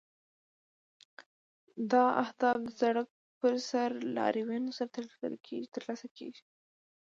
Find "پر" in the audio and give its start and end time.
3.39-3.53